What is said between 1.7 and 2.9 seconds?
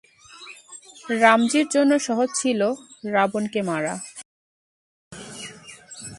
জন্য সহজ ছিলো